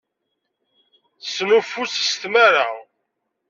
Tesnuffus 1.23 1.93
s 2.09 2.11
tmara. 2.21 2.65